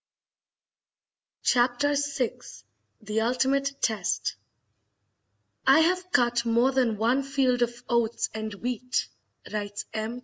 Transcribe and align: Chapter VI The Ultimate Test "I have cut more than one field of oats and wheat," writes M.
Chapter 1.43 1.93
VI 1.93 2.39
The 3.03 3.21
Ultimate 3.21 3.79
Test 3.83 4.35
"I 5.67 5.81
have 5.81 6.09
cut 6.11 6.43
more 6.43 6.71
than 6.71 6.97
one 6.97 7.21
field 7.21 7.61
of 7.61 7.83
oats 7.87 8.27
and 8.33 8.51
wheat," 8.55 9.05
writes 9.53 9.85
M. 9.93 10.19